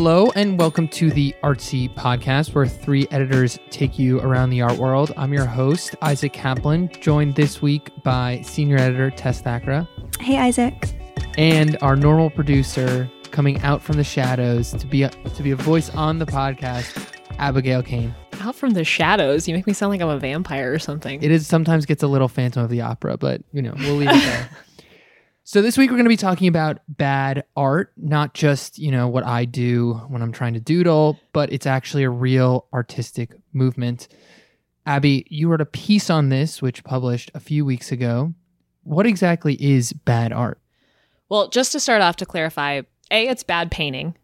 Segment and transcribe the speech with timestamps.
[0.00, 4.78] Hello, and welcome to the Artsy Podcast, where three editors take you around the art
[4.78, 5.12] world.
[5.16, 9.88] I'm your host, Isaac Kaplan, joined this week by senior editor Tess Thackara.
[10.20, 10.88] Hey, Isaac.
[11.36, 15.56] And our normal producer coming out from the shadows to be a, to be a
[15.56, 18.14] voice on the podcast, Abigail Cain.
[18.40, 21.20] Out from the shadows, you make me sound like I'm a vampire or something.
[21.20, 24.10] It is sometimes gets a little Phantom of the Opera, but you know we'll leave
[24.10, 24.48] it there.
[25.50, 29.08] So this week we're going to be talking about bad art, not just, you know,
[29.08, 34.08] what I do when I'm trying to doodle, but it's actually a real artistic movement.
[34.84, 38.34] Abby, you wrote a piece on this which published a few weeks ago.
[38.82, 40.60] What exactly is bad art?
[41.30, 44.16] Well, just to start off to clarify, A, it's bad painting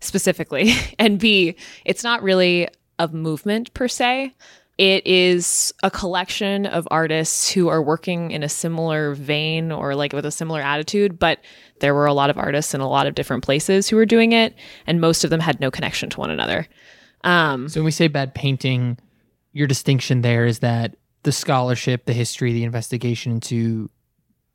[0.00, 4.34] specifically, and B, it's not really a movement per se.
[4.80, 10.14] It is a collection of artists who are working in a similar vein or like
[10.14, 11.40] with a similar attitude, but
[11.80, 14.32] there were a lot of artists in a lot of different places who were doing
[14.32, 14.54] it,
[14.86, 16.66] and most of them had no connection to one another.
[17.24, 18.96] Um, so when we say bad painting,
[19.52, 23.90] your distinction there is that the scholarship, the history, the investigation into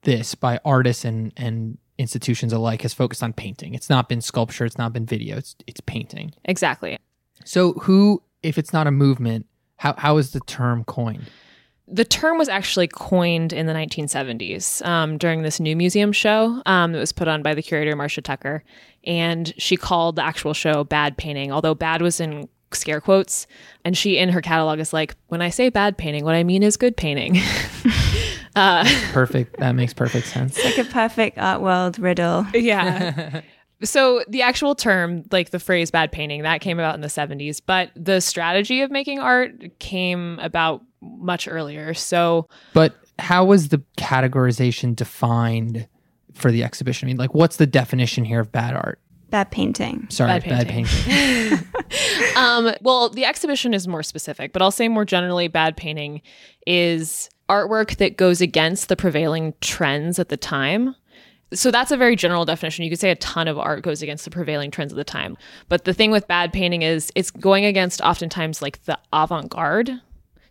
[0.02, 3.76] this by artists and and institutions alike has focused on painting.
[3.76, 6.34] It's not been sculpture, it's not been video, it's it's painting.
[6.46, 6.98] Exactly.
[7.44, 9.46] So who if it's not a movement,
[9.78, 11.30] how how is the term coined?
[11.88, 16.94] The term was actually coined in the 1970s um, during this new museum show um,
[16.94, 18.64] that was put on by the curator Marcia Tucker,
[19.04, 23.48] and she called the actual show "bad painting," although "bad" was in scare quotes.
[23.84, 26.64] And she, in her catalog, is like, "When I say bad painting, what I mean
[26.64, 27.38] is good painting."
[28.56, 29.58] uh, perfect.
[29.60, 30.58] That makes perfect sense.
[30.58, 32.48] It's like a perfect art world riddle.
[32.54, 33.42] Yeah.
[33.84, 37.62] So the actual term, like the phrase bad painting, that came about in the 70s,
[37.66, 41.94] but the strategy of making art came about much earlier.
[41.94, 45.88] So But how was the categorization defined
[46.34, 47.08] for the exhibition?
[47.08, 49.00] I mean, like what's the definition here of bad art?
[49.30, 50.08] Bad painting.
[50.10, 50.86] Sorry, bad painting.
[50.86, 52.36] Bad painting.
[52.38, 56.22] um, well, the exhibition is more specific, but I'll say more generally, bad painting
[56.66, 60.96] is artwork that goes against the prevailing trends at the time
[61.54, 62.84] so that's a very general definition.
[62.84, 65.38] You could say a ton of art goes against the prevailing trends of the time.
[65.70, 69.92] But the thing with bad painting is it's going against oftentimes like the avant garde.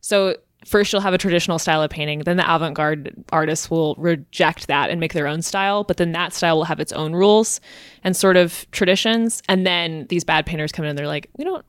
[0.00, 3.94] So first you'll have a traditional style of painting, then the avant garde artists will
[3.96, 5.84] reject that and make their own style.
[5.84, 7.60] But then that style will have its own rules
[8.02, 9.42] and sort of traditions.
[9.48, 11.64] And then these bad painters come in and they're like, we don't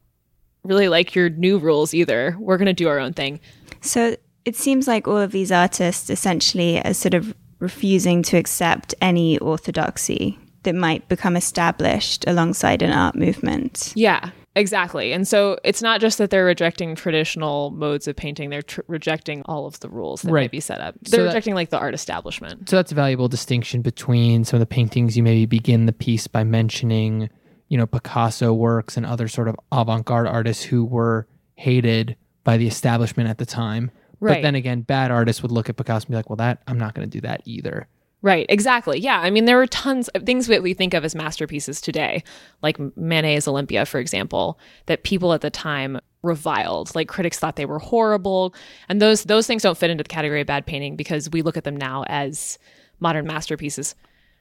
[0.63, 2.35] really like your new rules either.
[2.39, 3.39] We're going to do our own thing.
[3.81, 4.15] So
[4.45, 9.39] it seems like all of these artists essentially are sort of refusing to accept any
[9.39, 13.91] orthodoxy that might become established alongside an art movement.
[13.95, 15.13] Yeah, exactly.
[15.13, 19.41] And so it's not just that they're rejecting traditional modes of painting, they're tr- rejecting
[19.45, 20.43] all of the rules that right.
[20.43, 20.93] might be set up.
[21.01, 22.69] They're so rejecting that, like the art establishment.
[22.69, 26.27] So that's a valuable distinction between some of the paintings you maybe begin the piece
[26.27, 27.29] by mentioning,
[27.67, 32.67] you know, Picasso works and other sort of avant-garde artists who were hated by the
[32.67, 33.89] establishment at the time
[34.19, 34.35] Right.
[34.35, 36.77] But then again, bad artists would look at Picasso and be like, well, that I'm
[36.77, 37.87] not going to do that either.
[38.21, 38.99] Right, exactly.
[38.99, 42.23] Yeah, I mean, there were tons of things that we think of as masterpieces today,
[42.63, 46.95] like Manet's Olympia, for example, that people at the time reviled.
[46.95, 48.55] Like critics thought they were horrible,
[48.89, 51.55] and those those things don't fit into the category of bad painting because we look
[51.55, 52.57] at them now as
[52.99, 53.93] modern masterpieces.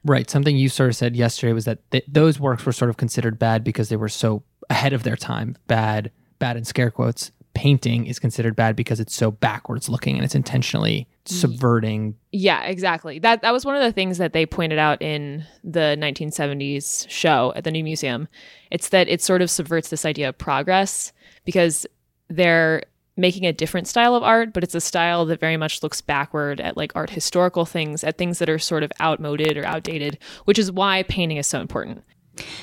[0.03, 0.31] Right.
[0.31, 3.39] Something you sort of said yesterday was that th- those works were sort of considered
[3.39, 5.57] bad because they were so ahead of their time.
[5.67, 10.25] Bad, bad in scare quotes painting is considered bad because it's so backwards looking and
[10.25, 12.17] it's intentionally subverting.
[12.33, 13.19] Yeah, exactly.
[13.19, 17.53] That that was one of the things that they pointed out in the 1970s show
[17.57, 18.29] at the New Museum.
[18.71, 21.13] It's that it sort of subverts this idea of progress
[21.45, 21.87] because
[22.29, 22.83] they're
[23.17, 26.61] making a different style of art, but it's a style that very much looks backward
[26.61, 30.59] at like art historical things, at things that are sort of outmoded or outdated, which
[30.59, 32.03] is why painting is so important.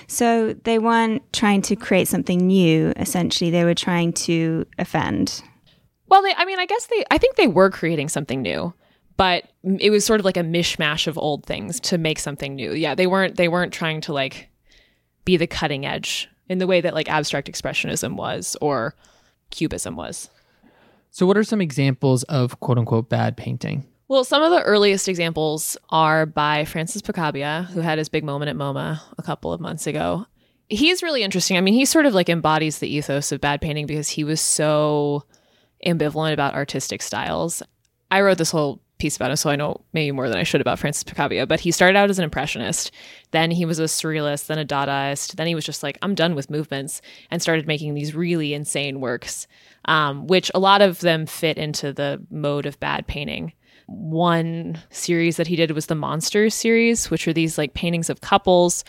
[0.08, 5.42] So they weren't trying to create something new, essentially, they were trying to offend.
[6.08, 8.74] Well, they, I mean, I guess they, I think they were creating something new,
[9.18, 12.74] but it was sort of like a mishmash of old things to make something new.
[12.74, 14.50] Yeah, they weren't, they weren't trying to like
[15.24, 18.96] be the cutting edge in the way that like abstract expressionism was or
[19.52, 20.30] cubism was.
[21.12, 23.86] So, what are some examples of quote unquote bad painting?
[24.12, 28.50] Well, some of the earliest examples are by Francis Picabia, who had his big moment
[28.50, 30.26] at MoMA a couple of months ago.
[30.68, 31.56] He's really interesting.
[31.56, 34.42] I mean, he sort of like embodies the ethos of bad painting because he was
[34.42, 35.24] so
[35.88, 37.64] ambivalent about artistic styles.
[38.12, 40.60] I wrote this whole piece about him, so I know maybe more than I should
[40.60, 42.92] about Francis Picabia, but he started out as an impressionist.
[43.32, 45.38] Then he was a surrealist, then a Dadaist.
[45.38, 49.00] Then he was just like, I'm done with movements, and started making these really insane
[49.00, 49.48] works,
[49.86, 53.54] um, which a lot of them fit into the mode of bad painting
[53.92, 58.22] one series that he did was the Monsters series, which are these like paintings of
[58.22, 58.84] couples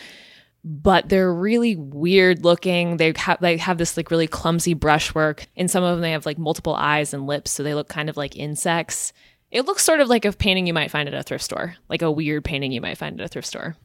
[0.65, 2.97] but they're really weird looking.
[2.97, 5.47] They have they have this like really clumsy brushwork.
[5.57, 8.09] In some of them, they have like multiple eyes and lips, so they look kind
[8.09, 9.13] of like insects.
[9.51, 12.03] It looks sort of like a painting you might find at a thrift store, like
[12.03, 13.77] a weird painting you might find at a thrift store.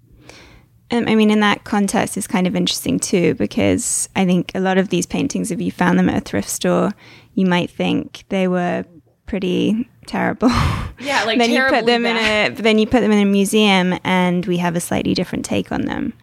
[0.90, 4.62] Um, I mean, in that context, it's kind of interesting too, because I think a
[4.62, 6.94] lot of these paintings, if you found them at a thrift store,
[7.34, 8.86] you might think they were
[9.26, 10.50] pretty terrible.
[11.00, 12.52] Yeah, like then you put them bad.
[12.52, 15.46] in a, then you put them in a museum, and we have a slightly different
[15.46, 16.14] take on them.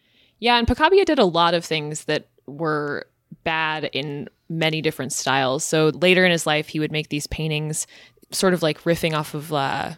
[0.41, 3.07] Yeah, and Picabia did a lot of things that were
[3.45, 5.65] bad in many different styles.
[5.65, 7.87] So later in his life, he would make these paintings,
[8.31, 9.93] sort of like riffing off of uh,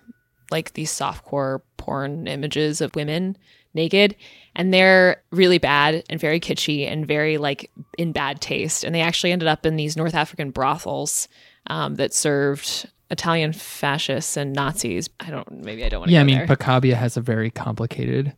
[0.51, 3.37] like these softcore porn images of women
[3.75, 4.17] naked,
[4.55, 8.85] and they're really bad and very kitschy and very like in bad taste.
[8.85, 11.29] And they actually ended up in these North African brothels
[11.69, 15.09] um, that served Italian fascists and Nazis.
[15.21, 15.51] I don't.
[15.65, 16.15] Maybe I don't want to.
[16.15, 16.47] Yeah, I mean, there.
[16.47, 18.35] Picabia has a very complicated,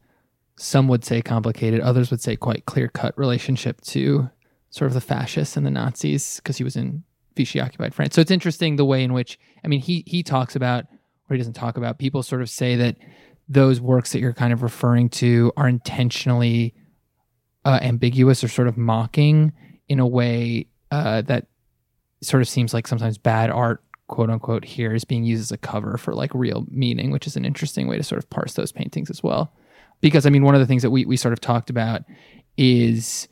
[0.57, 4.31] some would say complicated, others would say quite clear cut relationship to
[4.71, 7.03] sort of the fascists and the Nazis because he was in
[7.35, 8.15] Vichy occupied France.
[8.15, 10.85] So it's interesting the way in which, I mean, he, he talks about,
[11.31, 12.97] or he doesn't talk about, people sort of say that
[13.49, 16.75] those works that you're kind of referring to are intentionally
[17.65, 19.53] uh, ambiguous or sort of mocking
[19.89, 21.47] in a way uh, that
[22.23, 25.59] sort of seems like sometimes bad art quote unquote here is being used as a
[25.59, 28.73] cover for like real meaning which is an interesting way to sort of parse those
[28.73, 29.53] paintings as well.
[30.01, 32.03] Because i mean one of the things that we, we sort of talked about
[32.57, 33.29] is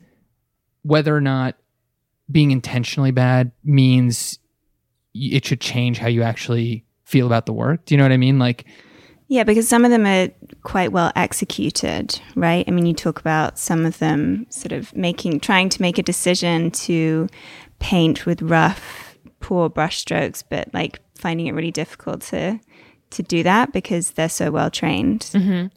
[0.83, 1.55] whether or not
[2.31, 4.39] being intentionally bad means
[5.13, 7.85] it should change how you actually feel about the work.
[7.85, 8.37] Do you know what i mean?
[8.39, 8.65] Like
[9.27, 10.29] Yeah, because some of them are
[10.63, 12.65] quite well executed, right?
[12.67, 16.03] I mean, you talk about some of them sort of making, trying to make a
[16.03, 17.27] decision to
[17.79, 19.06] paint with rough,
[19.47, 22.59] poor brushstrokes, but like finding it really difficult to
[23.11, 25.21] to do that because they're so well trained.
[25.31, 25.67] Mm-hmm.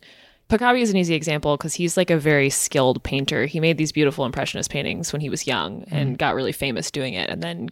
[0.49, 3.47] Picabia is an easy example because he's like a very skilled painter.
[3.47, 6.17] He made these beautiful impressionist paintings when he was young and mm-hmm.
[6.17, 7.69] got really famous doing it, and then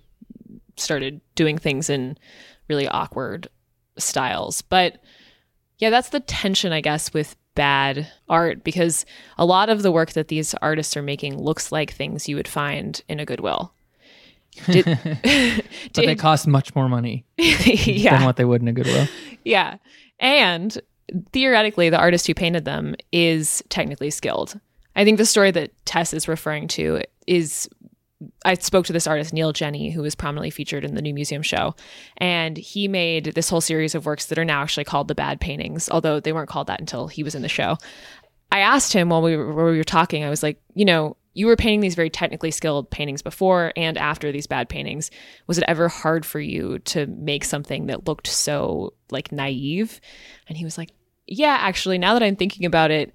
[0.76, 2.16] started doing things in
[2.68, 3.48] really awkward
[3.98, 4.62] styles.
[4.62, 5.02] But
[5.78, 9.04] yeah, that's the tension, I guess, with bad art because
[9.36, 12.46] a lot of the work that these artists are making looks like things you would
[12.46, 13.74] find in a Goodwill.
[14.66, 14.84] Did,
[15.94, 18.16] but they cost much more money yeah.
[18.16, 19.08] than what they would in a goodwill
[19.44, 19.76] Yeah.
[20.20, 20.80] And
[21.32, 24.58] theoretically, the artist who painted them is technically skilled.
[24.96, 27.68] I think the story that Tess is referring to is
[28.44, 31.42] I spoke to this artist, Neil Jenney, who was prominently featured in the new museum
[31.42, 31.76] show.
[32.16, 35.40] And he made this whole series of works that are now actually called the Bad
[35.40, 37.76] Paintings, although they weren't called that until he was in the show.
[38.50, 41.16] I asked him while we were, while we were talking, I was like, you know,
[41.34, 45.10] you were painting these very technically skilled paintings before and after these bad paintings.
[45.46, 50.00] Was it ever hard for you to make something that looked so like naive?
[50.48, 50.90] And he was like,
[51.26, 53.14] yeah, actually, now that I'm thinking about it,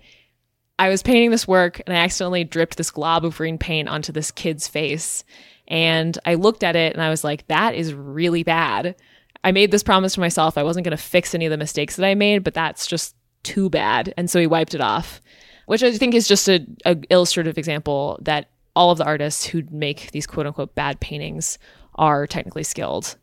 [0.79, 4.11] I was painting this work and I accidentally dripped this glob of green paint onto
[4.11, 5.23] this kid's face.
[5.67, 8.95] And I looked at it and I was like, that is really bad.
[9.43, 11.95] I made this promise to myself I wasn't going to fix any of the mistakes
[11.95, 14.13] that I made, but that's just too bad.
[14.17, 15.21] And so he wiped it off,
[15.65, 19.63] which I think is just a, a illustrative example that all of the artists who
[19.71, 21.57] make these quote unquote bad paintings
[21.95, 23.17] are technically skilled.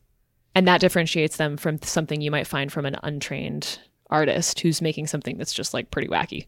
[0.55, 3.79] And that differentiates them from something you might find from an untrained
[4.11, 6.47] artist who's making something that's just like pretty wacky.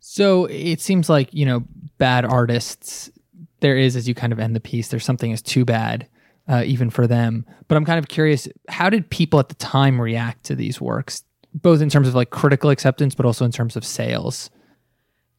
[0.00, 1.64] So it seems like, you know,
[1.98, 3.10] bad artists,
[3.60, 6.08] there is, as you kind of end the piece, there's something is too bad,
[6.48, 7.46] uh, even for them.
[7.68, 11.22] But I'm kind of curious, how did people at the time react to these works,
[11.54, 14.50] both in terms of like critical acceptance, but also in terms of sales?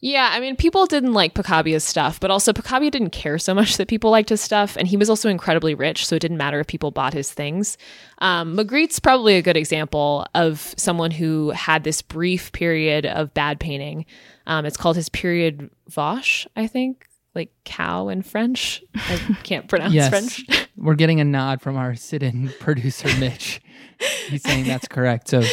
[0.04, 3.78] Yeah, I mean, people didn't like Picabia's stuff, but also Picabia didn't care so much
[3.78, 6.60] that people liked his stuff, and he was also incredibly rich, so it didn't matter
[6.60, 7.78] if people bought his things.
[8.18, 13.62] Um, Magritte's probably a good example of someone who had this brief period of bad
[13.62, 14.06] painting.
[14.46, 18.84] Um, it's called his period Vache, I think, like cow in French.
[18.94, 20.10] I can't pronounce yes.
[20.10, 20.70] French.
[20.76, 23.62] We're getting a nod from our sit in producer, Mitch.
[24.28, 25.30] He's saying that's correct.
[25.30, 25.44] So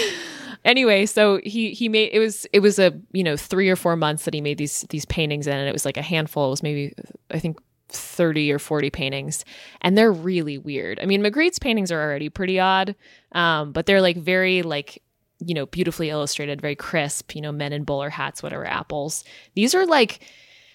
[0.65, 3.97] anyway so he he made it was it was a you know three or four
[3.97, 6.47] months that he made these these paintings in and it was like a handful.
[6.47, 6.95] It was maybe
[7.31, 7.59] i think
[7.93, 9.45] 30 or 40 paintings.
[9.81, 11.01] And they're really weird.
[11.01, 12.95] I mean magritte's paintings are already pretty odd
[13.33, 15.03] um, but they're like very like
[15.39, 19.25] you know beautifully illustrated very crisp you know men in bowler hats whatever apples.
[19.55, 20.21] These are like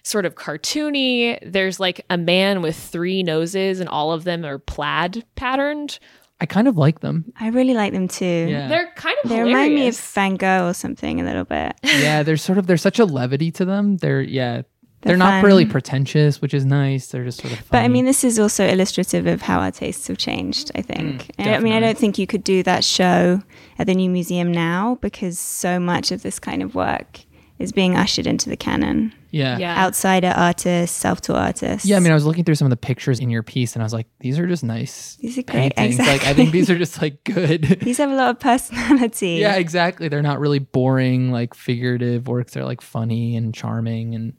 [0.04, 1.40] sort of cartoony.
[1.42, 6.00] There's like a man with three noses and all of them are plaid patterned
[6.42, 7.32] I kind of like them.
[7.40, 8.48] I really like them too.
[8.50, 8.68] Yeah.
[8.68, 10.12] they're kind of They remind me of hilarious.
[10.12, 11.76] Van Gogh or something a little bit.
[11.84, 13.98] yeah, they're sort of there's such a levity to them.
[13.98, 14.64] They're yeah,
[15.06, 17.08] they're, They're not really pretentious, which is nice.
[17.08, 17.70] They're just sort of.
[17.70, 21.24] But I mean, this is also illustrative of how our tastes have changed, I think.
[21.24, 23.42] Mm, and I mean, I don't think you could do that show
[23.78, 27.20] at the new museum now because so much of this kind of work
[27.60, 29.14] is being ushered into the canon.
[29.36, 29.58] Yeah.
[29.58, 29.84] Yeah.
[29.84, 31.86] outsider artists, self-taught artists.
[31.86, 33.84] Yeah, I mean, I was looking through some of the pictures in your piece, and
[33.84, 36.00] I was like, these are just nice These are great, paintings.
[36.00, 37.64] Like, I think these are just like good.
[37.82, 39.32] these have a lot of personality.
[39.42, 40.08] yeah, exactly.
[40.08, 42.54] They're not really boring, like figurative works.
[42.54, 44.32] They're like funny and charming, and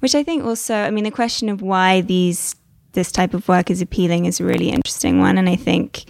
[0.00, 2.56] Which I think also, I mean, the question of why these
[2.94, 6.04] this type of work is appealing is a really interesting one, and I think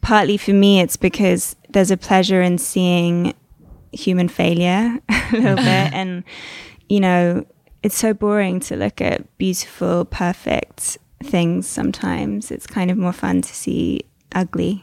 [0.00, 3.34] partly for me it's because there's a pleasure in seeing
[3.90, 6.22] human failure a little bit, and
[6.88, 7.44] you know,
[7.84, 11.68] it's so boring to look at beautiful, perfect things.
[11.68, 14.00] Sometimes it's kind of more fun to see
[14.34, 14.82] ugly.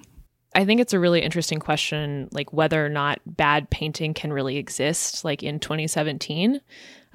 [0.53, 4.57] I think it's a really interesting question, like whether or not bad painting can really
[4.57, 6.61] exist, like in 2017,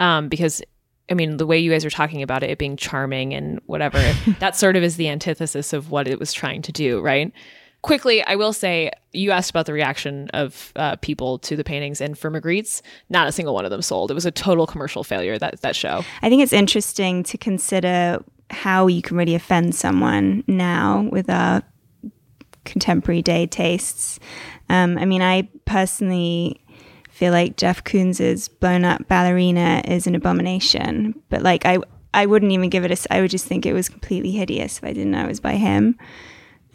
[0.00, 0.60] um, because
[1.08, 3.98] I mean, the way you guys are talking about it, it being charming and whatever,
[4.40, 7.32] that sort of is the antithesis of what it was trying to do, right?
[7.86, 12.00] Quickly, I will say you asked about the reaction of uh, people to the paintings,
[12.00, 14.10] and for Magritte's, not a single one of them sold.
[14.10, 16.02] It was a total commercial failure that that show.
[16.20, 21.62] I think it's interesting to consider how you can really offend someone now with our
[22.64, 24.18] contemporary day tastes.
[24.68, 26.60] Um, I mean, I personally
[27.12, 31.78] feel like Jeff Koons's blown up ballerina is an abomination, but like I,
[32.12, 33.14] I wouldn't even give it a.
[33.14, 35.54] I would just think it was completely hideous if I didn't know it was by
[35.54, 35.96] him.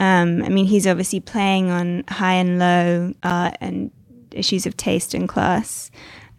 [0.02, 3.92] Um, I mean, he's obviously playing on high and low art and
[4.32, 5.92] issues of taste and class.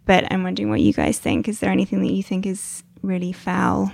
[0.05, 1.47] But I'm wondering what you guys think.
[1.47, 3.89] Is there anything that you think is really foul?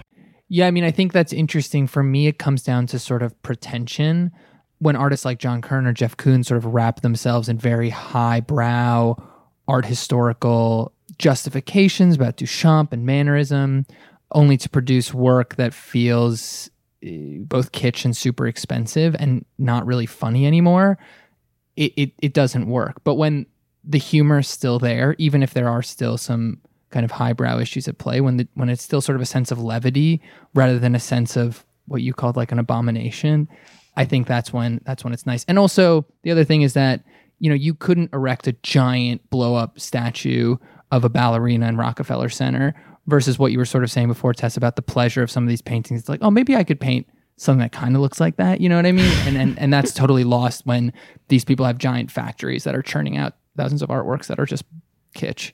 [0.48, 1.86] Yeah, I mean, I think that's interesting.
[1.86, 4.32] For me, it comes down to sort of pretension.
[4.80, 9.16] When artists like John Currin or Jeff Koons sort of wrap themselves in very highbrow
[9.68, 13.86] art historical justifications about Duchamp and mannerism,
[14.32, 20.46] only to produce work that feels both kitsch and super expensive and not really funny
[20.46, 20.98] anymore,
[21.76, 23.02] it, it, it doesn't work.
[23.04, 23.46] But when
[23.84, 27.88] the humor is still there, even if there are still some kind of highbrow issues
[27.88, 30.22] at play, when the when it's still sort of a sense of levity
[30.54, 33.48] rather than a sense of what you called like an abomination,
[33.96, 35.46] I think that's when that's when it's nice.
[35.48, 37.04] And also the other thing is that
[37.40, 40.58] you know you couldn't erect a giant blow up statue
[40.92, 42.74] of a ballerina in Rockefeller Center
[43.10, 45.50] versus what you were sort of saying before, Tess, about the pleasure of some of
[45.50, 46.02] these paintings.
[46.02, 48.62] It's like, oh, maybe I could paint something that kind of looks like that.
[48.62, 49.12] You know what I mean?
[49.26, 50.94] And and and that's totally lost when
[51.30, 54.64] these people have giant factories that are churning out thousands of artworks that are just
[55.16, 55.52] kitsch.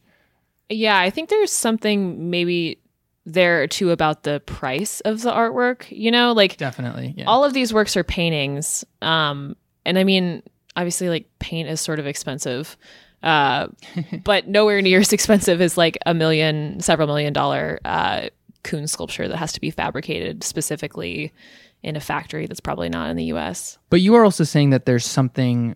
[0.69, 2.79] Yeah, I think there's something maybe
[3.27, 5.85] there too about the price of the artwork.
[5.89, 7.13] You know, like Definitely.
[7.17, 7.25] Yeah.
[7.25, 8.83] all of these works are paintings.
[9.01, 10.41] Um, and I mean,
[10.75, 12.77] obviously, like paint is sort of expensive,
[13.25, 13.67] uh,
[14.24, 18.29] but nowhere near as expensive as like a million, several million dollar uh,
[18.63, 21.34] Koons sculpture that has to be fabricated specifically
[21.84, 23.77] in a factory that's probably not in the U.S.
[23.89, 25.75] But you are also saying that there's something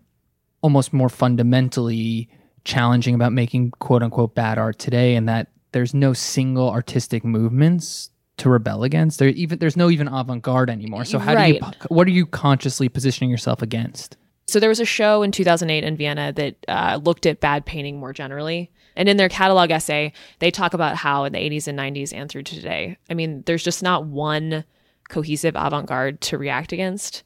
[0.62, 2.30] almost more fundamentally
[2.66, 8.12] challenging about making quote unquote bad art today, and that there's no single artistic movements
[8.38, 9.20] to rebel against.
[9.20, 11.06] There even there's no even avant garde anymore.
[11.06, 14.18] So how do you what are you consciously positioning yourself against?
[14.50, 18.00] So there was a show in 2008 in Vienna that uh, looked at bad painting
[18.00, 18.72] more generally.
[18.96, 22.30] And in their catalog essay, they talk about how in the 80s and 90s and
[22.30, 24.66] through to today, I mean, there's just not one
[25.10, 27.24] cohesive avant garde to react against.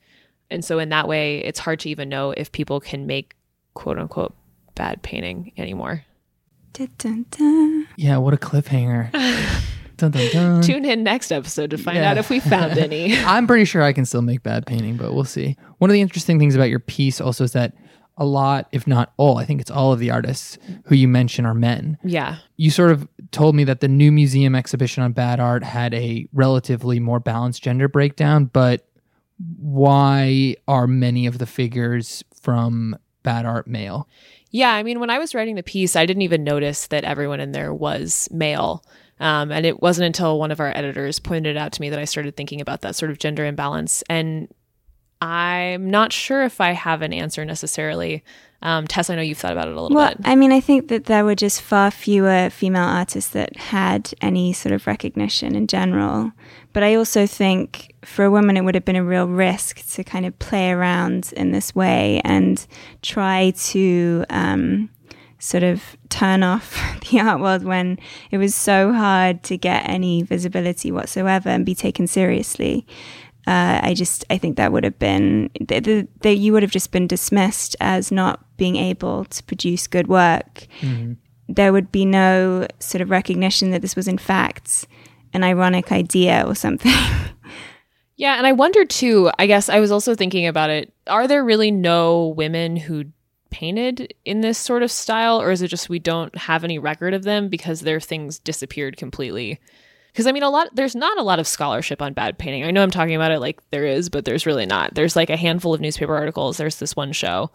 [0.49, 3.35] And so in that way, it's hard to even know if people can make
[3.73, 4.35] quote unquote
[4.75, 6.05] bad painting anymore.
[6.73, 7.87] Dun, dun, dun.
[7.97, 9.09] Yeah, what a cliffhanger.
[10.11, 10.61] dun, dun, dun.
[10.61, 12.11] Tune in next episode to find Yeah.
[12.11, 13.17] out if we found any.
[13.25, 15.55] I'm pretty sure I can still make bad painting, but we'll see.
[15.79, 17.73] One of the interesting things about your piece also is that
[18.17, 21.45] a lot, if not all, I think it's all of the artists who you mention
[21.47, 21.97] are men.
[22.03, 22.37] yeah.
[22.57, 26.27] You sort of told me that the new museum exhibition on bad art had a
[26.31, 28.85] relatively more balanced gender breakdown, but
[29.57, 34.07] why are many of the figures from bad art male?
[34.51, 37.39] Yeah, I mean, when I was writing the piece, I didn't even notice that everyone
[37.39, 38.83] in there was male.
[39.19, 41.99] Um, and it wasn't until one of our editors pointed it out to me that
[41.99, 44.03] I started thinking about that sort of gender imbalance.
[44.09, 44.47] And
[45.21, 48.23] I'm not sure if I have an answer necessarily.
[48.61, 50.25] Um, Tess, I know you've thought about it a little Well, bit.
[50.25, 54.51] I mean, I think that there were just far fewer female artists that had any
[54.53, 56.31] sort of recognition in general.
[56.73, 60.03] But I also think for a woman, it would have been a real risk to
[60.03, 62.65] kind of play around in this way and
[63.01, 64.89] try to um,
[65.43, 66.81] sort of turn off
[67.11, 67.99] the art world when
[68.31, 72.87] it was so hard to get any visibility whatsoever and be taken seriously.
[73.45, 75.83] Uh, I just I think that would have been that
[76.21, 80.65] that you would have just been dismissed as not being able to produce good work.
[81.49, 84.87] There would be no sort of recognition that this was in fact
[85.33, 86.93] an ironic idea or something.
[88.15, 90.93] Yeah, and I wonder too, I guess I was also thinking about it.
[91.07, 93.05] Are there really no women who
[93.53, 97.13] painted in this sort of style, or is it just we don't have any record
[97.13, 99.59] of them because their things disappeared completely?
[100.13, 102.63] because I mean, a lot there's not a lot of scholarship on bad painting.
[102.63, 104.93] I know I'm talking about it like there is, but there's really not.
[104.93, 106.57] There's like a handful of newspaper articles.
[106.57, 107.49] There's this one show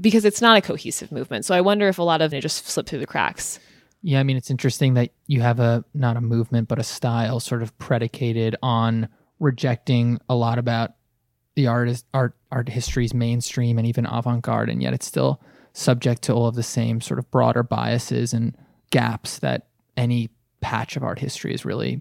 [0.00, 1.44] because it's not a cohesive movement.
[1.44, 3.60] So I wonder if a lot of it just slipped through the cracks.
[4.02, 7.38] Yeah, I mean, it's interesting that you have a not a movement, but a style
[7.38, 10.94] sort of predicated on rejecting a lot about
[11.54, 15.40] the artist art art history's mainstream and even avant-garde, and yet it's still
[15.72, 18.56] subject to all of the same sort of broader biases and
[18.90, 20.30] gaps that any
[20.60, 22.00] patch of art history is really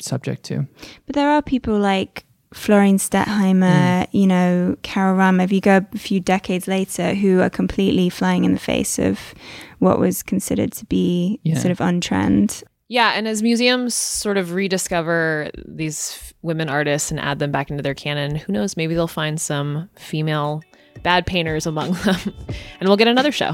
[0.00, 0.66] subject to.
[1.06, 4.08] But there are people like Florine Stettheimer, mm.
[4.12, 8.44] you know, Carol Rama, if you go a few decades later, who are completely flying
[8.44, 9.34] in the face of
[9.78, 11.58] what was considered to be yeah.
[11.58, 12.62] sort of untrend.
[12.90, 17.84] Yeah, and as museums sort of rediscover these women artists and add them back into
[17.84, 20.60] their canon, who knows, maybe they'll find some female
[21.04, 22.16] bad painters among them,
[22.80, 23.52] and we'll get another show.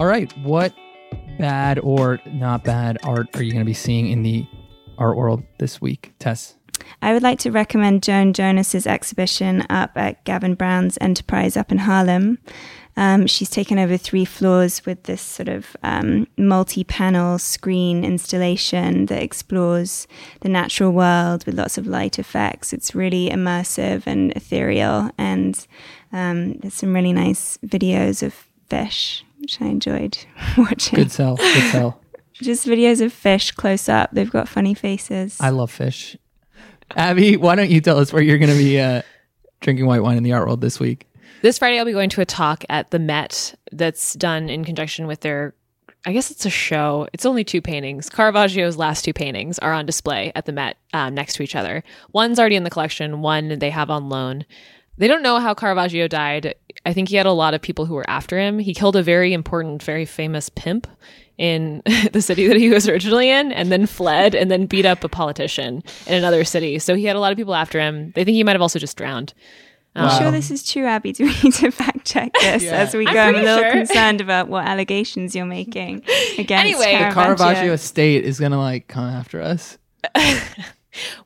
[0.00, 0.72] All right, what
[1.38, 4.46] bad or not bad art are you going to be seeing in the
[4.96, 6.56] art world this week, Tess?
[7.02, 11.78] I would like to recommend Joan Jonas's exhibition up at Gavin Brown's Enterprise up in
[11.78, 12.38] Harlem.
[12.98, 19.06] Um, she's taken over three floors with this sort of um, multi panel screen installation
[19.06, 20.08] that explores
[20.40, 22.72] the natural world with lots of light effects.
[22.72, 25.64] It's really immersive and ethereal, and
[26.12, 28.34] um, there's some really nice videos of
[28.68, 30.18] fish, which I enjoyed
[30.58, 30.96] watching.
[30.96, 32.00] Good sell, good sell.
[32.32, 34.10] Just videos of fish close up.
[34.12, 35.38] They've got funny faces.
[35.40, 36.16] I love fish.
[36.96, 39.02] Abby, why don't you tell us where you're going to be uh,
[39.60, 41.04] drinking white wine in the art world this week?
[41.40, 45.06] This Friday, I'll be going to a talk at the Met that's done in conjunction
[45.06, 45.54] with their,
[46.04, 47.06] I guess it's a show.
[47.12, 48.10] It's only two paintings.
[48.10, 51.84] Caravaggio's last two paintings are on display at the Met um, next to each other.
[52.12, 54.46] One's already in the collection, one they have on loan.
[54.96, 56.56] They don't know how Caravaggio died.
[56.84, 58.58] I think he had a lot of people who were after him.
[58.58, 60.88] He killed a very important, very famous pimp
[61.36, 65.04] in the city that he was originally in and then fled and then beat up
[65.04, 66.80] a politician in another city.
[66.80, 68.10] So he had a lot of people after him.
[68.16, 69.34] They think he might have also just drowned.
[69.94, 71.12] I'm sure um, this is true, Abby.
[71.14, 72.72] Do we need to fact check this yeah.
[72.72, 73.10] as we go?
[73.10, 73.70] I'm, I'm a little sure.
[73.72, 76.04] concerned about what allegations you're making
[76.38, 79.78] against anyway, the Caravaggio estate is going to like come after us.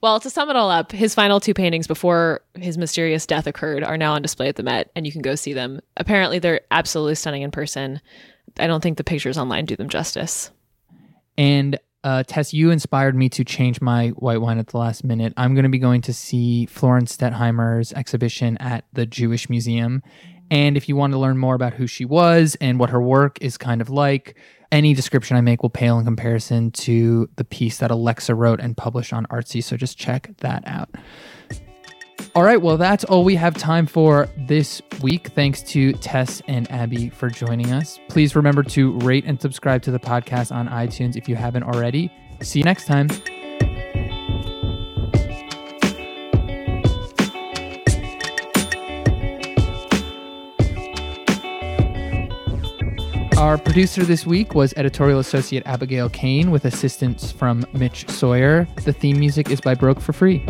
[0.01, 3.85] well, to sum it all up, his final two paintings before his mysterious death occurred
[3.85, 5.81] are now on display at the Met, and you can go see them.
[5.97, 8.01] Apparently, they're absolutely stunning in person.
[8.59, 10.51] I don't think the pictures online do them justice.
[11.39, 15.33] And uh, Tess, you inspired me to change my white wine at the last minute.
[15.37, 20.03] I'm going to be going to see Florence Stettheimer's exhibition at the Jewish Museum.
[20.51, 23.39] And if you want to learn more about who she was and what her work
[23.41, 24.37] is kind of like,
[24.71, 28.77] any description I make will pale in comparison to the piece that Alexa wrote and
[28.77, 29.63] published on Artsy.
[29.63, 30.91] So just check that out.
[32.35, 35.29] All right, well, that's all we have time for this week.
[35.29, 38.01] Thanks to Tess and Abby for joining us.
[38.09, 42.11] Please remember to rate and subscribe to the podcast on iTunes if you haven't already.
[42.41, 43.09] See you next time.
[53.37, 58.69] Our producer this week was editorial associate Abigail Cain with assistance from Mitch Sawyer.
[58.85, 60.47] The theme music is by Broke for Free.